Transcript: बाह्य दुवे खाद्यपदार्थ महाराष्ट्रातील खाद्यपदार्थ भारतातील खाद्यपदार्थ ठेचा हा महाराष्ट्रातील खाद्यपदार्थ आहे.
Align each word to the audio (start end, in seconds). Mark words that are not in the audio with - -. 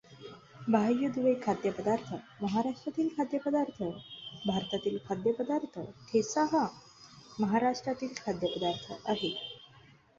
बाह्य 0.67 1.09
दुवे 1.09 1.33
खाद्यपदार्थ 1.43 2.13
महाराष्ट्रातील 2.43 3.09
खाद्यपदार्थ 3.17 3.83
भारतातील 4.47 4.97
खाद्यपदार्थ 5.07 5.79
ठेचा 6.11 6.45
हा 6.53 6.67
महाराष्ट्रातील 7.39 8.13
खाद्यपदार्थ 8.17 9.09
आहे. 9.09 9.33